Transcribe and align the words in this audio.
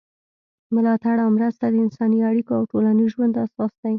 ملاتړ 0.75 1.15
او 1.25 1.29
مرسته 1.37 1.65
د 1.69 1.75
انساني 1.85 2.19
اړیکو 2.29 2.51
او 2.57 2.63
ټولنیز 2.71 3.09
ژوند 3.15 3.33
اساس 3.45 3.71
دی. 3.81 3.89